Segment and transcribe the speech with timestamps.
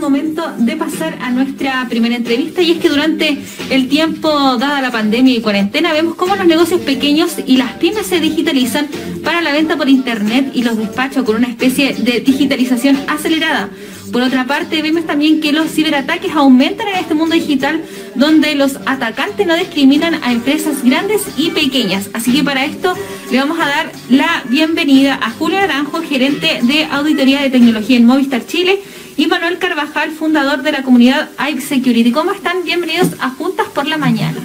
[0.00, 3.38] momento de pasar a nuestra primera entrevista y es que durante
[3.70, 8.06] el tiempo, dada la pandemia y cuarentena, vemos cómo los negocios pequeños y las pymes
[8.06, 8.88] se digitalizan
[9.22, 13.70] para la venta por internet y los despachos con una especie de digitalización acelerada.
[14.12, 17.80] Por otra parte, vemos también que los ciberataques aumentan en este mundo digital
[18.16, 22.10] donde los atacantes no discriminan a empresas grandes y pequeñas.
[22.12, 22.94] Así que para esto
[23.30, 28.06] le vamos a dar la bienvenida a Julio Aranjo, gerente de Auditoría de Tecnología en
[28.06, 28.80] Movistar Chile,
[29.20, 32.10] y Manuel Carvajal, fundador de la comunidad IP Security.
[32.10, 32.64] ¿Cómo están?
[32.64, 34.38] Bienvenidos a Juntas por la Mañana.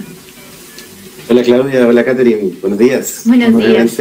[1.30, 3.22] Hola Claudia, hola Catherine, buenos días.
[3.24, 3.98] Buenos días.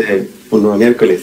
[0.50, 1.22] Un nuevo miércoles.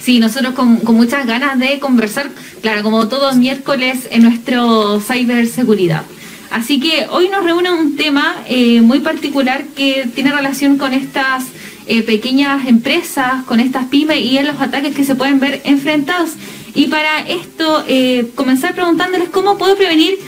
[0.00, 2.30] Sí, nosotros con, muchas ganas de conversar,
[2.60, 6.04] claro, como todos miércoles en nuestro ciberseguridad.
[6.52, 11.46] Así que hoy nos reúne un tema eh, muy particular que tiene relación con estas
[11.88, 16.34] eh, pequeñas empresas, con estas pymes y en los ataques que se pueden ver enfrentados.
[16.74, 20.18] Y para esto, eh, comenzar preguntándoles cómo puedo prevenir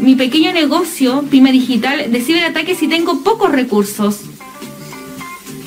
[0.00, 4.22] mi pequeño negocio, pyme digital, de ciberataques si tengo pocos recursos.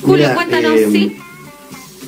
[0.02, 1.16] Julio, cuéntanos, ¿sí?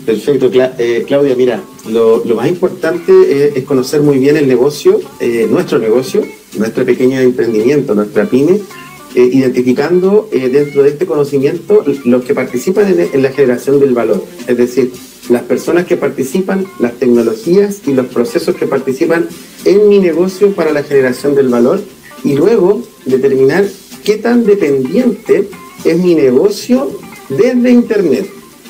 [0.05, 5.79] Perfecto, eh, Claudia, mira, lo, más importante es, conocer muy bien el negocio, eh, nuestro
[5.79, 6.23] negocio,
[6.59, 8.61] nuestro pequeño emprendimiento, nuestra pyme,
[9.15, 14.57] eh, identificando dentro de este conocimiento los que participan en, la generación del valor, es
[14.57, 14.93] decir,
[15.29, 19.29] las personas que participan, las tecnologías y los procesos que participan
[19.65, 21.81] en mi negocio para la generación del valor
[22.23, 23.65] y luego determinar
[24.05, 25.49] qué tan dependiente
[25.85, 26.91] es mi negocio
[27.29, 28.29] desde Internet.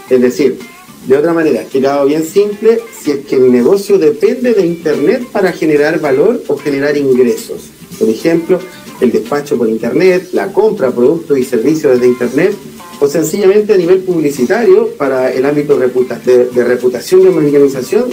[0.08, 0.58] Es decir,
[1.06, 5.52] de otra manera, quedado bien simple, si es que el negocio depende de Internet para
[5.52, 7.70] generar valor o generar ingresos.
[7.98, 8.58] Por ejemplo,
[9.00, 12.54] el despacho por Internet, la compra de productos y servicios desde Internet,
[13.00, 18.04] o sencillamente a nivel publicitario para el ámbito de, reputación y organización,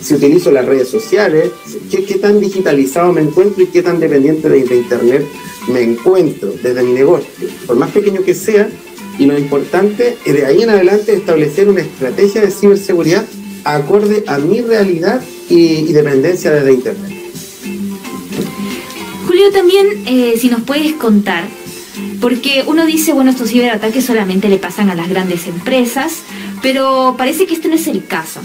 [0.00, 1.50] si utilizo las redes sociales,
[1.90, 5.26] ¿qué, qué tan digitalizado me encuentro y qué tan dependiente de Internet
[5.68, 7.28] me encuentro desde mi negocio.
[7.66, 8.68] Por más pequeño que sea,
[9.18, 13.24] y lo importante es de ahí en adelante establecer una estrategia de ciberseguridad
[13.64, 17.12] acorde a mi realidad y, dependencia desde Internet.
[19.26, 21.48] Julio, también eh, si nos puedes contar,
[22.20, 26.22] porque uno dice, bueno, estos ciberataques solamente le pasan a las grandes empresas,
[26.62, 28.40] pero parece que este no es el caso.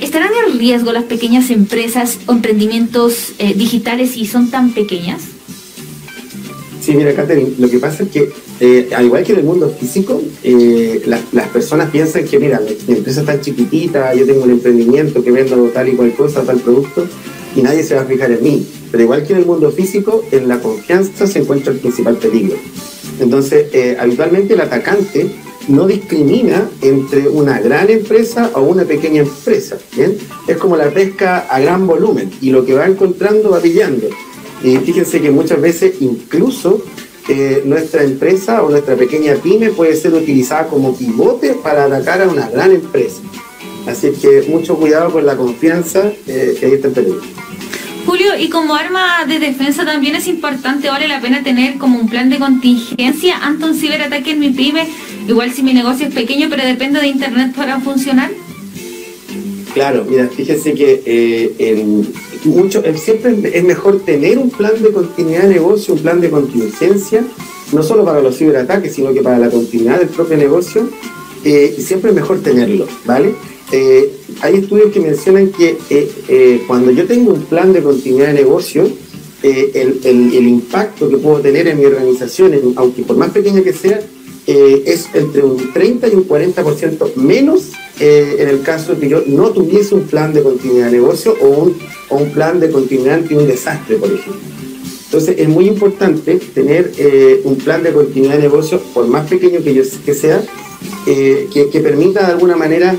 [0.00, 5.22] ¿Estarán en riesgo las pequeñas empresas o emprendimientos eh, digitales si son tan pequeñas?
[6.80, 9.70] Sí, mira, Catherine, lo que pasa es que, eh, al igual que en el mundo
[9.70, 15.24] físico, eh, las personas piensan que, mira, mi, empresa está chiquitita, yo tengo un emprendimiento
[15.24, 17.06] que vendo tal y cual cosa, tal producto,
[17.56, 18.66] y nadie se va a fijar en mí.
[18.90, 22.56] Pero igual que en el mundo físico, en la confianza se encuentra el principal peligro.
[23.20, 25.30] Entonces, eh, habitualmente el atacante
[25.68, 29.78] no discrimina entre una gran empresa o una pequeña empresa.
[29.96, 30.16] ¿bien?
[30.46, 34.08] Es como la pesca a gran volumen y lo que va encontrando va pillando.
[34.62, 36.82] Y fíjense que muchas veces incluso
[37.28, 42.28] eh, nuestra empresa o nuestra pequeña pyme puede ser utilizada como pivote para atacar a
[42.28, 43.22] una gran empresa.
[43.86, 47.20] Así que mucho cuidado con la confianza eh, que ahí está en peligro.
[48.06, 52.08] Julio, y como arma de defensa también es importante, vale la pena tener como un
[52.08, 54.86] plan de contingencia ante un ciberataque en mi pyme,
[55.26, 58.30] igual si mi negocio es pequeño, pero depende de internet para funcionar.
[59.72, 62.06] Claro, mira, fíjense que eh, en,
[62.96, 67.24] siempre es mejor tener un plan de continuidad de negocio, un plan de contingencia,
[67.72, 70.88] no solo para los ciberataques, sino que para la continuidad del propio negocio,
[71.44, 73.34] eh, siempre es mejor tenerlo, ¿vale?
[73.72, 78.34] Eh, hay estudios que mencionan que eh, cuando yo tengo un plan de continuidad de
[78.34, 78.88] negocio,
[79.42, 84.00] el, el, impacto que puedo tener en mi organización, aunque por más pequeña que sea,
[84.46, 89.50] es entre un 30 y un 40% menos en el caso de que yo no
[89.50, 91.70] tuviese un plan de continuidad de negocio o
[92.16, 94.54] un plan de continuidad ante un desastre, por ejemplo.
[95.14, 99.60] Entonces es muy importante tener eh, un plan de continuidad de negocio, por más pequeño
[99.62, 100.42] que, sea,
[101.06, 102.96] eh, que, permita de alguna manera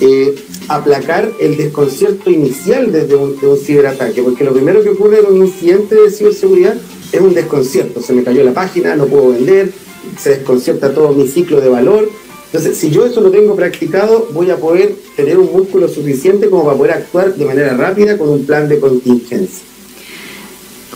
[0.00, 0.32] eh,
[0.68, 5.26] aplacar el desconcierto inicial desde un, de un ciberataque, porque lo primero que ocurre en
[5.26, 6.76] un incidente de ciberseguridad
[7.12, 9.72] es un desconcierto, se me cayó la página, no puedo vender,
[10.18, 12.08] se desconcierta todo mi ciclo de valor,
[12.46, 16.64] entonces, si yo eso lo tengo practicado, voy a poder tener un músculo suficiente como
[16.64, 19.64] para poder actuar de manera rápida con un plan de contingencia.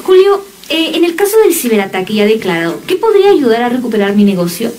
[0.02, 4.24] Julio, eh, en el caso del ciberataque ya declarado, ¿qué podría ayudar a recuperar mi
[4.24, 4.70] negocio?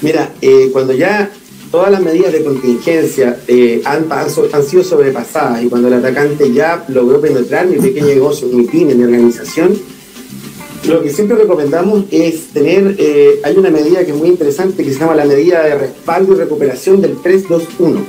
[0.00, 1.30] Mira, eh, cuando ya
[1.70, 6.84] todas las medidas de contingencia eh, han, han, sido sobrepasadas y cuando el atacante ya
[6.88, 9.78] logró penetrar mi pequeño negocio, mi pyme, mi organización,
[10.86, 14.92] lo que siempre recomendamos es tener, eh, hay una medida que es muy interesante que
[14.92, 18.00] se llama la medida de respaldo y recuperación del 321.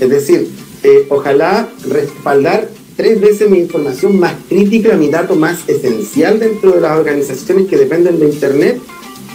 [0.00, 0.48] Es decir,
[0.82, 6.80] eh, ojalá respaldar tres veces mi información más crítica, mi dato más esencial dentro de
[6.80, 8.80] las organizaciones que dependen de Internet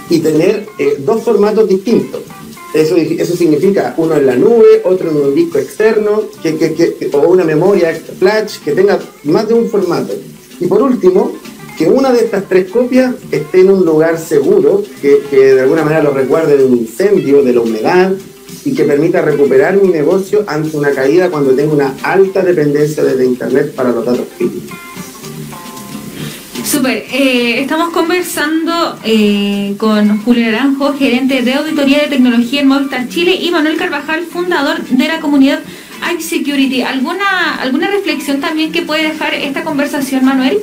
[0.09, 0.65] y tener
[0.99, 2.21] dos formatos distintos.
[2.73, 6.23] Eso, eso significa uno en la nube, otro en un disco externo,
[7.13, 10.13] o una memoria flash, que tenga más de un formato.
[10.59, 11.33] Y por último,
[11.77, 15.83] que una de estas tres copias esté en un lugar seguro, que, que de alguna
[15.83, 18.13] manera lo resguarde de un incendio, de la humedad,
[18.65, 23.25] y que permita recuperar mi negocio ante una caída cuando tengo una alta dependencia desde
[23.25, 24.77] Internet para los datos críticos.
[26.69, 33.09] Super, eh, estamos conversando eh, con Julio Naranjo, gerente de Auditoría de Tecnología en Movistar
[33.09, 35.61] Chile, y Manuel Carvajal, fundador de la comunidad
[36.15, 36.83] iSecurity.
[36.83, 40.59] ¿Alguna, ¿Alguna reflexión también que puede dejar esta conversación, Manuel?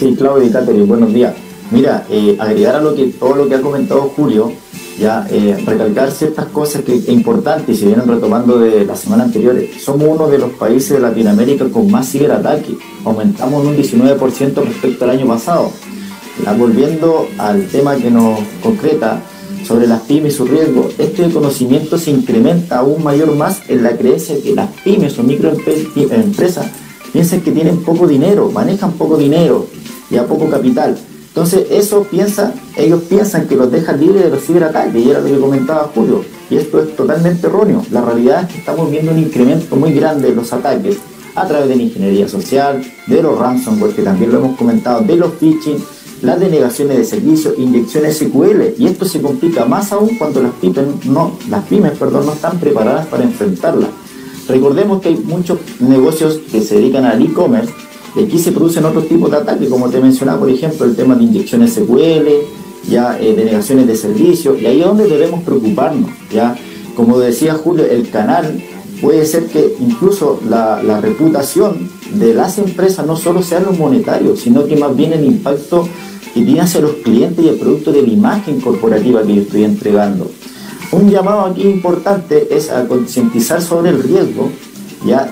[0.00, 1.34] Sí, Claudia y Catherine, buenos días.
[1.70, 4.50] Mira, eh, agregar a lo que, todo lo que ha comentado Julio,
[4.98, 9.24] ya eh, recalcar ciertas cosas que es importante y se vienen retomando de la semana
[9.24, 9.56] anterior.
[9.78, 12.76] Somos uno de los países de Latinoamérica con más ciberataques.
[13.04, 15.70] Aumentamos un 19% respecto al año pasado.
[16.58, 19.22] volviendo al tema que nos concreta
[19.66, 23.96] sobre las pymes y su riesgo, este conocimiento se incrementa aún mayor más en la
[23.96, 26.66] creencia de que las pymes o microempresas
[27.12, 29.66] piensan que tienen poco dinero, manejan poco dinero
[30.10, 30.96] y a poco capital
[31.36, 35.26] entonces, eso piensa, ellos piensan que los dejan libres de los ciberataques, y era lo
[35.26, 37.84] que comentaba Julio, y esto es totalmente erróneo.
[37.90, 40.96] La realidad es que estamos viendo un incremento muy grande de los ataques
[41.34, 45.14] a través de la ingeniería social, de los ransomware, que también lo hemos comentado, de
[45.14, 45.76] los phishing,
[46.22, 51.04] las denegaciones de servicios, inyecciones SQL, y esto se complica más aún cuando las pymes
[51.04, 53.90] no, las pymes, perdón, no están preparadas para enfrentarlas.
[54.48, 57.74] Recordemos que hay muchos negocios que se dedican al e-commerce
[58.16, 61.14] y aquí se producen otros tipos de ataques, como te mencionaba, por ejemplo, el tema
[61.14, 62.28] de inyecciones SQL,
[62.88, 66.10] ya eh, denegaciones de servicio, y ahí es donde debemos preocuparnos.
[66.32, 66.56] ya
[66.96, 68.62] Como decía Julio, el canal
[69.02, 74.64] puede ser que incluso la, reputación de las empresas no solo sea lo monetario, sino
[74.64, 75.86] que más bien el impacto
[76.32, 79.64] que tiene hacia los clientes y el producto de la imagen corporativa que yo estoy
[79.64, 80.30] entregando.
[80.92, 84.50] Un llamado aquí importante es a concientizar sobre el riesgo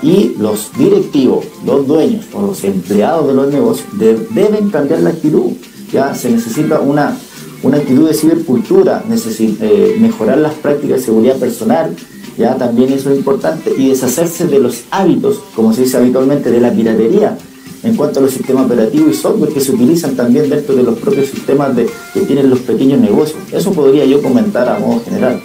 [0.03, 5.51] y los directivos, los dueños o los empleados de los negocios deben cambiar la actitud.
[5.91, 6.13] ¿ya?
[6.13, 7.17] Se necesita una,
[7.63, 11.95] una actitud de cibercultura, eh, mejorar las prácticas de seguridad personal,
[12.37, 16.59] ya también eso es importante, y deshacerse de los hábitos, como se dice habitualmente, de
[16.59, 17.37] la piratería
[17.85, 20.97] en cuanto a los sistemas operativos y software que se utilizan también dentro de los
[20.97, 23.37] propios sistemas de, que tienen los pequeños negocios.
[23.51, 25.39] Eso podría yo comentar a modo general.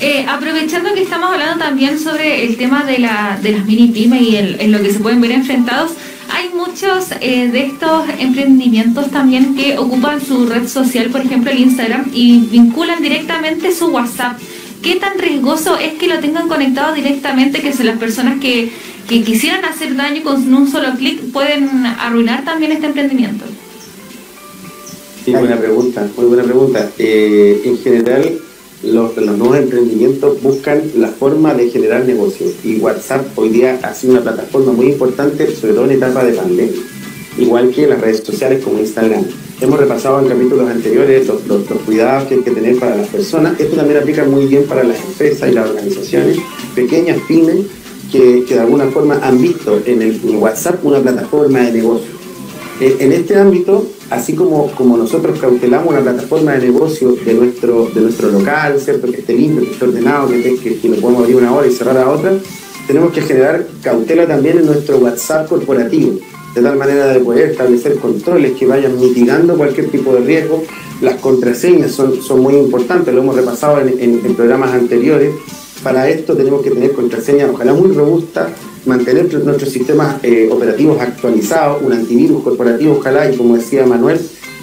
[0.00, 4.22] Eh, aprovechando que estamos hablando también sobre el tema de, la, de las mini pymes
[4.22, 5.92] y en lo que se pueden ver enfrentados,
[6.30, 11.58] hay muchos eh, de estos emprendimientos también que ocupan su red social, por ejemplo el
[11.58, 14.38] Instagram, y vinculan directamente su WhatsApp.
[14.82, 18.70] ¿Qué tan riesgoso es que lo tengan conectado directamente que son las personas que,
[19.08, 23.44] que quisieran hacer daño con un solo clic pueden arruinar también este emprendimiento?
[25.24, 26.90] Sí, buena pregunta, muy buena pregunta.
[26.98, 28.38] Eh, en general,
[28.82, 34.12] los, nuevos emprendimientos buscan la forma de generar negocios y WhatsApp hoy día ha sido
[34.12, 36.80] una plataforma muy importante, sobre todo en etapa de pandemia,
[37.38, 39.24] igual que las redes sociales como Instagram.
[39.60, 41.40] Hemos repasado en capítulos anteriores los,
[41.84, 43.58] cuidados que hay que tener para las personas.
[43.58, 46.38] Esto también aplica muy bien para las empresas y las organizaciones,
[46.76, 47.66] pequeñas pymes,
[48.12, 52.17] que, de alguna forma han visto en el WhatsApp una plataforma de negocio.
[52.80, 57.90] Eh, en este ámbito, así como, como nosotros cautelamos una plataforma de negocio de nuestro,
[57.92, 59.10] de nuestro local, ¿cierto?
[59.10, 61.72] que esté limpio, que esté ordenado, que, que, que lo podemos abrir una hora y
[61.72, 62.34] cerrar a otra,
[62.86, 66.20] tenemos que generar cautela también en nuestro WhatsApp corporativo,
[66.54, 70.62] de tal manera de poder establecer controles que vayan mitigando cualquier tipo de riesgo.
[71.00, 75.32] Las contraseñas son, son muy importantes, lo hemos repasado en, en programas anteriores.
[75.82, 78.48] Para esto tenemos que tener contraseñas, ojalá muy robustas,
[78.88, 84.18] mantener nuestros sistemas eh, operativos actualizados, un antivirus corporativo, ojalá, y como decía Manuel,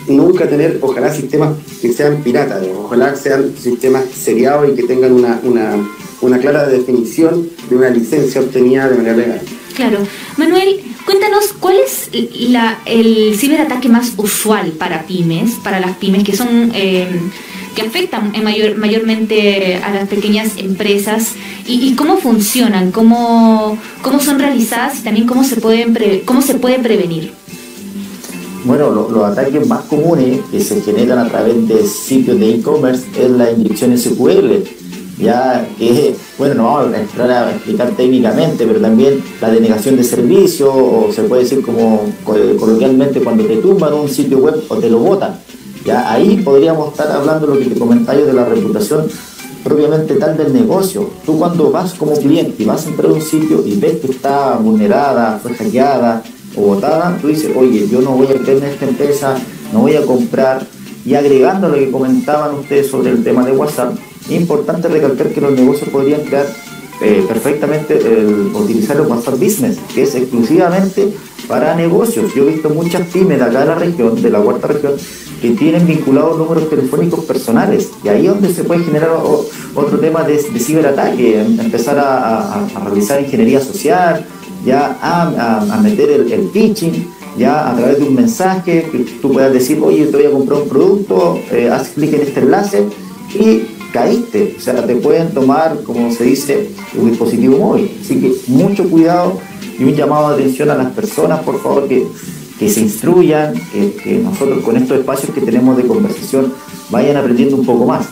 [0.08, 5.40] nunca tener, ojalá, sistemas que sean piratas, ojalá sean sistemas seriados y que tengan una,
[5.44, 9.42] una, clara definición de una licencia obtenida de manera legal.
[9.76, 10.00] Claro.
[10.38, 12.10] Manuel, cuéntanos, ¿cuál es
[12.50, 16.72] la, el ciberataque más usual para pymes, para las pymes que son...
[16.74, 17.08] Eh,
[17.76, 21.34] que afectan en mayor, mayormente a las pequeñas empresas
[21.68, 26.80] y, cómo funcionan, cómo, cómo son realizadas y también cómo se pueden cómo se puede
[26.80, 27.34] prevenir.
[28.64, 33.30] Bueno, los ataques más comunes que se generan a través de sitios de e-commerce es
[33.30, 34.64] la inyección SQL,
[35.20, 40.04] ya que, bueno, no vamos a entrar a explicar técnicamente, pero también la denegación de
[40.04, 44.90] servicio, o se puede decir como coloquialmente cuando te tumban un sitio web o te
[44.90, 45.38] lo botan.
[45.86, 49.08] Ya ahí podríamos estar hablando lo que te comentáis de la reputación
[49.64, 51.12] propiamente tal del negocio.
[51.26, 54.12] Tú cuando vas como cliente y vas a entrar a un sitio y ves que
[54.12, 56.24] está vulnerada, fue hackeada
[56.56, 59.38] o botada, tú dices, oye, yo no voy a tener esta empresa,
[59.72, 60.66] no voy a comprar.
[61.06, 63.94] Y agregando lo que comentaban ustedes sobre el tema de WhatsApp,
[64.28, 66.48] es importante recalcar que los negocios podrían crear
[67.02, 71.14] eh, perfectamente el, utilizar el WhatsApp Business, que es exclusivamente
[71.48, 72.34] para negocios.
[72.34, 74.94] Yo he visto muchas pymes de acá de la región, de la cuarta región,
[75.42, 77.92] que tienen vinculados números telefónicos personales.
[78.04, 79.10] Y ahí es donde se puede generar
[79.76, 84.26] otro tema de, ciberataque, em, empezar a, realizar ingeniería social,
[84.66, 86.50] ya a, meter el, el,
[87.38, 90.62] ya a través de un mensaje, que tú puedas decir, oye, te voy a comprar
[90.62, 92.86] un producto, eh, haz clic en este enlace
[93.34, 94.56] y caíste.
[94.58, 97.90] O sea, te pueden tomar, como se dice, un dispositivo móvil.
[98.02, 99.40] Así que mucho cuidado
[99.80, 102.06] y un llamado de atención a las personas, por favor, que,
[102.60, 103.54] que se instruyan,
[104.04, 106.54] que, nosotros con estos espacios que tenemos de conversación
[106.90, 108.08] vayan aprendiendo un poco más.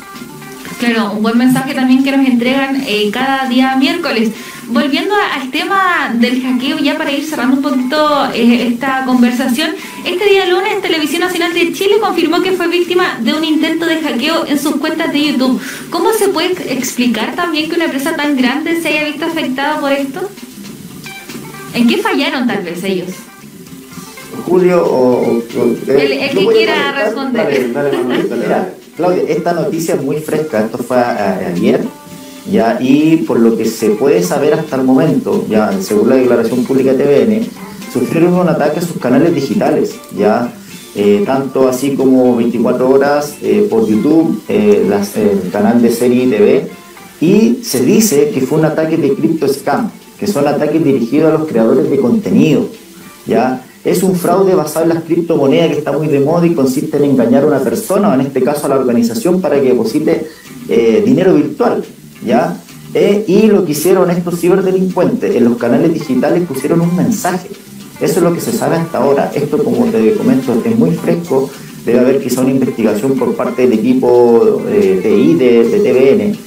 [0.80, 4.32] Claro, un buen mensaje también que nos entregan eh, cada día miércoles.
[4.70, 9.72] Volviendo al tema del hackeo, ya para ir cerrando un poquito eh, esta conversación,
[10.06, 14.02] este día lunes Televisión Nacional de Chile confirmó que fue víctima de un intento de
[14.02, 15.62] hackeo en sus cuentas de YouTube.
[15.90, 19.92] ¿Cómo se puede explicar también que una empresa tan grande se haya visto afectada por
[19.92, 20.30] esto?
[21.74, 23.10] ¿En qué fallaron tal vez ellos?
[24.46, 25.44] Julio o...
[25.88, 27.72] el, que quiera responder.
[28.98, 31.82] Claudia, esta noticia es muy fresca, esto fue ayer,
[32.52, 36.64] ya, y por lo que se puede saber hasta el momento, ya, según la declaración
[36.64, 37.48] pública de TVN,
[37.94, 40.52] sufrieron un ataque a sus canales digitales, ya,
[40.96, 46.68] eh, tanto así como 24 horas eh, por YouTube, eh, el canal de serie TV,
[47.22, 51.38] y se dice que fue un ataque de crypto scam, que son ataques dirigidos a
[51.38, 52.68] los creadores de contenido.
[53.26, 53.64] ¿ya?
[53.84, 57.06] Es un fraude basado en las criptomonedas que está muy de moda y consiste en
[57.06, 60.28] engañar a una persona, o en este caso a la organización, para que deposite
[61.06, 61.84] dinero virtual.
[62.26, 62.58] ¿ya?
[63.28, 67.50] Y lo que hicieron estos ciberdelincuentes en los canales digitales pusieron un mensaje.
[68.00, 69.32] Eso es lo que se sabe hasta ahora.
[69.34, 71.50] Esto, como te comento, es muy fresco.
[71.86, 76.38] Debe haber quizá una investigación por parte del equipo eh, de TI de, TVN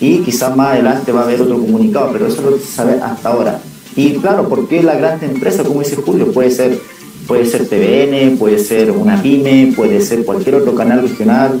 [0.00, 2.72] y quizás más adelante va a haber otro comunicado, pero eso es lo que se
[2.72, 3.60] sabe hasta ahora.
[3.94, 6.32] Y claro, ¿por qué la gran empresa, como dice Julio?
[6.32, 6.78] Puede ser,
[7.26, 11.60] puede ser TVN, puede ser una pyme, puede ser cualquier otro canal regional.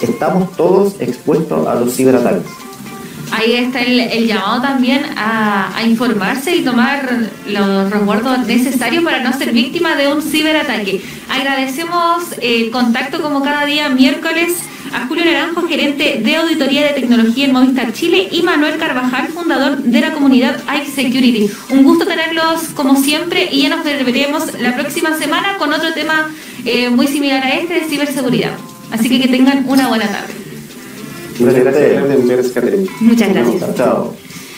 [0.00, 2.42] Estamos todos expuestos a los ciberataques.
[3.30, 9.32] Ahí está el, llamado también a, a, informarse y tomar los resguardos necesarios para no
[9.32, 11.02] ser víctima de un ciberataque.
[11.28, 17.46] Agradecemos el contacto como cada día miércoles a Julio Naranjo, gerente de auditoría de tecnología
[17.46, 21.50] en Movistar Chile, y Manuel Carvajal, fundador de la comunidad iSecurity.
[21.70, 26.30] Un gusto tenerlos como siempre y ya nos veremos la próxima semana con otro tema
[26.64, 28.52] eh, muy similar a este de ciberseguridad.
[28.90, 30.47] Así que que tengan una buena tarde.
[31.38, 32.02] Muchas gracias,
[33.00, 33.74] Muchas gracias.
[33.74, 34.14] Chao.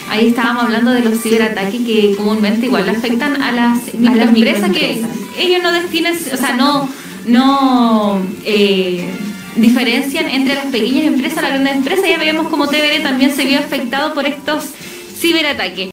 [0.09, 4.71] Ahí estábamos hablando de los ciberataques que comúnmente igual afectan a las, a las empresas
[4.73, 5.03] que
[5.39, 6.89] ellos no destinan, o sea, no,
[7.27, 9.09] no eh,
[9.55, 12.05] diferencian entre las pequeñas empresas y las grandes empresas.
[12.09, 14.65] Ya vemos como TVD también se vio afectado por estos
[15.17, 15.89] ciberataques.